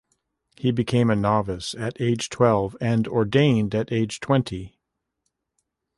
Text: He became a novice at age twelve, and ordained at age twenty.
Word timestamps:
He 0.57 0.71
became 0.71 1.11
a 1.11 1.15
novice 1.15 1.75
at 1.75 2.01
age 2.01 2.29
twelve, 2.29 2.75
and 2.81 3.07
ordained 3.07 3.75
at 3.75 3.91
age 3.91 4.19
twenty. 4.19 4.79